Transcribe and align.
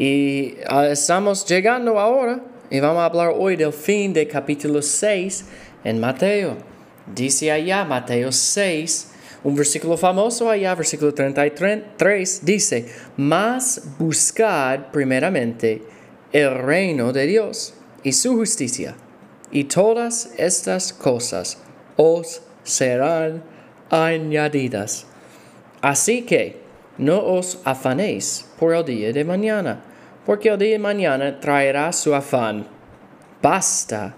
Y 0.00 0.56
uh, 0.72 0.84
estamos 0.84 1.44
llegando 1.44 2.00
ahora 2.00 2.40
y 2.70 2.80
vamos 2.80 3.02
a 3.02 3.04
hablar 3.04 3.34
hoy 3.36 3.54
del 3.54 3.70
fin 3.70 4.14
de 4.14 4.26
capítulo 4.26 4.80
6 4.80 5.44
en 5.84 6.00
Mateo. 6.00 6.56
Dice 7.14 7.52
allá, 7.52 7.84
Mateo 7.84 8.32
6, 8.32 9.08
un 9.44 9.54
versículo 9.54 9.98
famoso 9.98 10.48
allá, 10.48 10.74
versículo 10.74 11.12
33, 11.12 12.40
dice, 12.42 12.86
mas 13.18 13.90
buscad 13.98 14.90
primeramente 14.90 15.82
el 16.32 16.54
reino 16.54 17.12
de 17.12 17.26
Dios 17.26 17.74
y 18.02 18.12
su 18.14 18.36
justicia, 18.36 18.94
y 19.52 19.64
todas 19.64 20.32
estas 20.38 20.94
cosas 20.94 21.58
os 21.98 22.40
serán 22.62 23.42
añadidas. 23.90 25.04
Así 25.82 26.22
que 26.22 26.58
no 26.96 27.22
os 27.22 27.58
afanéis 27.64 28.46
por 28.58 28.74
el 28.74 28.84
día 28.86 29.12
de 29.12 29.24
mañana, 29.26 29.84
porque 30.30 30.48
el 30.48 30.58
día 30.58 30.74
de 30.74 30.78
mañana 30.78 31.40
traerá 31.40 31.92
su 31.92 32.14
afán. 32.14 32.64
Basta 33.42 34.14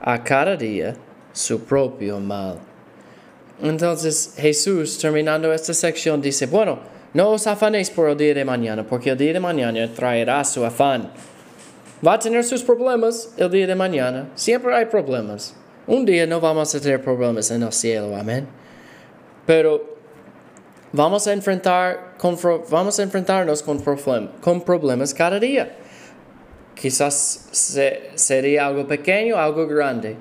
a 0.00 0.24
cada 0.24 0.56
día 0.56 0.96
su 1.34 1.62
propio 1.64 2.18
mal. 2.18 2.56
Entonces 3.62 4.32
Jesús, 4.38 4.96
terminando 4.96 5.52
esta 5.52 5.74
sección, 5.74 6.22
dice, 6.22 6.46
bueno, 6.46 6.78
no 7.12 7.28
os 7.28 7.46
afanéis 7.46 7.90
por 7.90 8.08
el 8.08 8.16
día 8.16 8.32
de 8.32 8.42
mañana, 8.42 8.86
porque 8.86 9.10
el 9.10 9.18
día 9.18 9.34
de 9.34 9.40
mañana 9.40 9.86
traerá 9.94 10.42
su 10.44 10.64
afán. 10.64 11.12
Va 12.02 12.14
a 12.14 12.18
tener 12.18 12.42
sus 12.42 12.62
problemas 12.62 13.34
el 13.36 13.50
día 13.50 13.66
de 13.66 13.74
mañana. 13.74 14.30
Siempre 14.36 14.74
hay 14.74 14.86
problemas. 14.86 15.54
Un 15.86 16.06
día 16.06 16.26
no 16.26 16.40
vamos 16.40 16.74
a 16.74 16.80
tener 16.80 17.04
problemas 17.04 17.50
en 17.50 17.64
el 17.64 17.72
cielo, 17.72 18.16
amén. 18.16 18.46
Pero 19.44 19.99
vamos 20.92 21.26
a, 21.26 21.32
enfrentar, 21.32 22.16
vamos 22.70 22.98
a 22.98 23.02
enfrentarnos 23.02 23.62
con, 23.62 23.82
con 24.40 24.60
problemas 24.62 25.14
cada 25.14 25.38
día. 25.38 25.76
Quizás 26.74 27.48
sería 28.14 28.66
algo 28.66 28.86
pequeño, 28.86 29.36
algo 29.36 29.66
grande. 29.66 30.16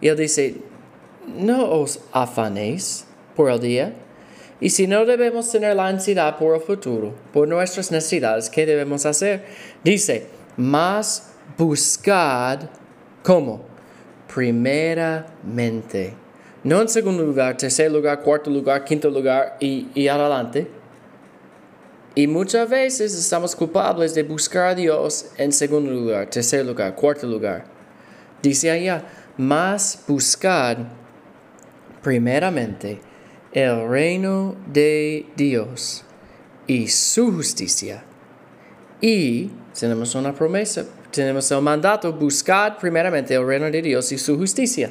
Y 0.00 0.08
él 0.08 0.16
dice, 0.16 0.56
no 1.26 1.70
os 1.70 2.00
afanéis 2.12 3.04
por 3.36 3.50
el 3.50 3.60
día. 3.60 3.94
Y 4.60 4.70
si 4.70 4.86
no 4.86 5.04
debemos 5.04 5.50
tener 5.50 5.76
la 5.76 5.86
ansiedad 5.86 6.36
por 6.36 6.54
el 6.54 6.60
futuro, 6.60 7.14
por 7.32 7.46
nuestras 7.46 7.92
necesidades, 7.92 8.50
¿qué 8.50 8.66
debemos 8.66 9.06
hacer? 9.06 9.44
Dice, 9.84 10.26
más 10.56 11.30
buscad 11.56 12.60
¿cómo? 13.22 13.60
Primeramente 14.34 16.14
no 16.64 16.80
en 16.80 16.88
segundo 16.88 17.24
lugar, 17.24 17.56
tercer 17.56 17.90
lugar, 17.90 18.20
cuarto 18.20 18.50
lugar, 18.50 18.84
quinto 18.84 19.10
lugar 19.10 19.56
y, 19.60 19.88
y 19.94 20.08
adelante. 20.08 20.68
Y 22.14 22.26
muchas 22.26 22.68
veces 22.68 23.14
estamos 23.14 23.54
culpables 23.54 24.14
de 24.14 24.24
buscar 24.24 24.68
a 24.68 24.74
Dios 24.74 25.26
en 25.36 25.52
segundo 25.52 25.90
lugar, 25.90 26.28
tercer 26.28 26.66
lugar, 26.66 26.94
cuarto 26.94 27.26
lugar. 27.26 27.64
Dice 28.42 28.70
allá, 28.70 29.04
más 29.36 30.02
buscad 30.06 30.78
primeramente 32.02 33.00
el 33.52 33.88
reino 33.88 34.56
de 34.66 35.26
Dios 35.36 36.04
y 36.66 36.88
su 36.88 37.32
justicia. 37.32 38.04
Y 39.00 39.50
tenemos 39.78 40.14
una 40.14 40.34
promesa, 40.34 40.84
tenemos 41.12 41.50
el 41.50 41.62
mandato, 41.62 42.12
buscad 42.12 42.78
primeramente 42.78 43.34
el 43.34 43.46
reino 43.46 43.70
de 43.70 43.80
Dios 43.80 44.10
y 44.12 44.18
su 44.18 44.36
justicia. 44.36 44.90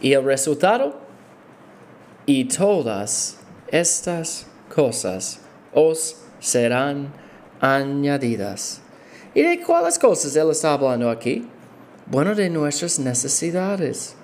Y 0.00 0.12
el 0.12 0.24
resultado, 0.24 0.98
y 2.26 2.44
todas 2.46 3.38
estas 3.68 4.46
cosas 4.74 5.40
os 5.72 6.16
serán 6.40 7.12
añadidas. 7.60 8.80
¿Y 9.34 9.42
de 9.42 9.62
cuáles 9.62 9.98
cosas 9.98 10.34
Él 10.36 10.50
está 10.50 10.72
hablando 10.72 11.10
aquí? 11.10 11.46
Bueno, 12.06 12.34
de 12.34 12.48
nuestras 12.50 12.98
necesidades. 12.98 14.16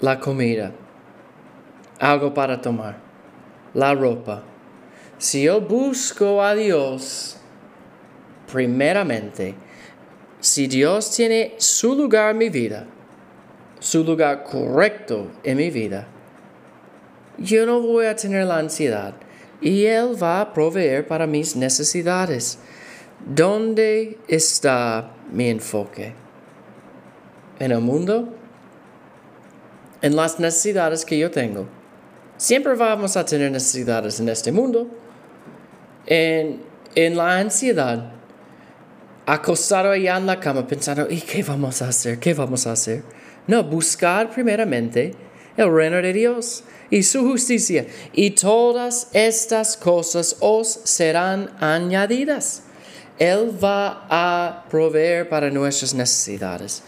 La 0.00 0.20
comida, 0.20 0.72
algo 1.98 2.34
para 2.34 2.60
tomar, 2.60 2.98
la 3.72 3.94
ropa. 3.94 4.42
Si 5.18 5.44
yo 5.44 5.60
busco 5.60 6.42
a 6.42 6.54
Dios, 6.54 7.38
primeramente, 8.52 9.54
si 10.38 10.66
Dios 10.66 11.10
tiene 11.10 11.54
su 11.56 11.94
lugar 11.94 12.32
en 12.32 12.38
mi 12.38 12.50
vida, 12.50 12.86
su 13.78 14.04
lugar 14.04 14.44
correcto 14.44 15.30
en 15.42 15.58
mi 15.58 15.70
vida, 15.70 16.06
yo 17.38 17.66
no 17.66 17.80
voy 17.80 18.06
a 18.06 18.16
tener 18.16 18.46
la 18.46 18.58
ansiedad 18.58 19.14
y 19.60 19.84
Él 19.84 20.20
va 20.20 20.40
a 20.40 20.52
proveer 20.52 21.06
para 21.06 21.26
mis 21.26 21.56
necesidades. 21.56 22.58
¿Dónde 23.24 24.18
está 24.28 25.12
mi 25.30 25.48
enfoque? 25.48 26.14
¿En 27.58 27.72
el 27.72 27.80
mundo? 27.80 28.34
¿En 30.02 30.14
las 30.14 30.38
necesidades 30.38 31.04
que 31.04 31.18
yo 31.18 31.30
tengo? 31.30 31.66
Siempre 32.36 32.74
vamos 32.74 33.16
a 33.16 33.24
tener 33.24 33.50
necesidades 33.50 34.20
en 34.20 34.28
este 34.28 34.52
mundo. 34.52 34.88
En, 36.04 36.62
en 36.94 37.16
la 37.16 37.38
ansiedad, 37.38 38.12
acostado 39.24 39.90
allá 39.90 40.18
en 40.18 40.26
la 40.26 40.38
cama 40.38 40.66
pensando, 40.66 41.06
¿y 41.10 41.20
qué 41.20 41.42
vamos 41.42 41.80
a 41.82 41.88
hacer? 41.88 42.18
¿Qué 42.18 42.34
vamos 42.34 42.66
a 42.66 42.72
hacer? 42.72 43.02
No, 43.46 43.62
buscar 43.62 44.30
primeramente 44.30 45.14
el 45.56 45.72
reino 45.72 45.96
de 46.02 46.12
Dios 46.12 46.64
y 46.90 47.02
su 47.02 47.22
justicia, 47.22 47.86
y 48.12 48.30
todas 48.30 49.08
estas 49.12 49.76
cosas 49.76 50.36
os 50.40 50.80
serán 50.84 51.50
añadidas. 51.60 52.62
Él 53.18 53.52
va 53.62 54.06
a 54.10 54.64
proveer 54.68 55.28
para 55.28 55.50
nuestras 55.50 55.94
necesidades. 55.94 56.82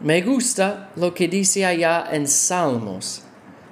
Me 0.00 0.20
gusta 0.22 0.90
lo 0.96 1.14
que 1.14 1.28
dice 1.28 1.64
allá 1.64 2.08
en 2.10 2.26
Salmos. 2.26 3.22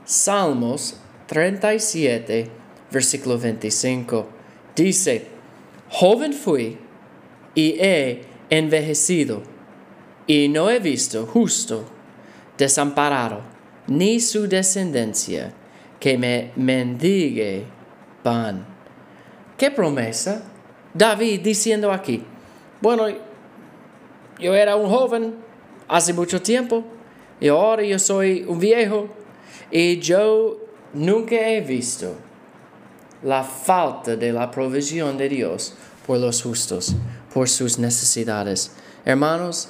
Salmos 0.04 0.94
37, 1.26 2.48
versículo 2.90 3.38
25. 3.38 4.28
Dice, 4.76 5.26
joven 5.90 6.32
fui 6.32 6.78
y 7.54 7.76
he 7.80 8.22
envejecido 8.48 9.42
y 10.26 10.48
no 10.48 10.70
he 10.70 10.78
visto 10.78 11.26
justo 11.26 11.84
desamparado, 12.56 13.40
ni 13.86 14.20
su 14.20 14.48
descendencia 14.48 15.52
que 15.98 16.18
me 16.18 16.52
mendigue 16.56 17.64
pan. 18.22 18.66
¿Qué 19.56 19.70
promesa? 19.70 20.42
David 20.94 21.40
diciendo 21.40 21.92
aquí, 21.92 22.22
bueno, 22.80 23.06
yo 24.38 24.54
era 24.54 24.76
un 24.76 24.90
joven 24.90 25.34
hace 25.88 26.12
mucho 26.12 26.42
tiempo 26.42 26.84
y 27.40 27.48
ahora 27.48 27.82
yo 27.82 27.98
soy 27.98 28.44
un 28.46 28.58
viejo 28.58 29.08
y 29.70 29.98
yo 30.00 30.58
nunca 30.92 31.36
he 31.36 31.60
visto 31.60 32.14
la 33.22 33.44
falta 33.44 34.16
de 34.16 34.32
la 34.32 34.50
provisión 34.50 35.16
de 35.16 35.28
Dios 35.28 35.74
por 36.06 36.18
los 36.18 36.42
justos, 36.42 36.94
por 37.32 37.48
sus 37.48 37.78
necesidades. 37.78 38.72
Hermanos, 39.04 39.68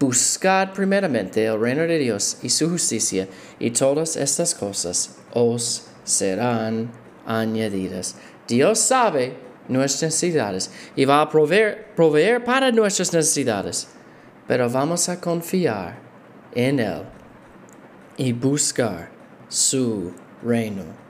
Buscad 0.00 0.72
primeramente 0.72 1.44
el 1.44 1.60
reino 1.60 1.82
de 1.82 1.98
Dios 1.98 2.38
y 2.42 2.48
su 2.48 2.70
justicia, 2.70 3.28
y 3.58 3.70
todas 3.70 4.16
estas 4.16 4.54
cosas 4.54 5.18
os 5.34 5.88
serán 6.04 6.90
añadidas. 7.26 8.16
Dios 8.48 8.78
sabe 8.78 9.36
nuestras 9.68 10.14
necesidades 10.14 10.70
y 10.96 11.04
va 11.04 11.20
a 11.20 11.28
proveer, 11.28 11.94
proveer 11.94 12.42
para 12.42 12.72
nuestras 12.72 13.12
necesidades, 13.12 13.88
pero 14.48 14.70
vamos 14.70 15.06
a 15.10 15.20
confiar 15.20 15.98
en 16.54 16.80
Él 16.80 17.02
y 18.16 18.32
buscar 18.32 19.10
su 19.48 20.14
reino. 20.42 21.09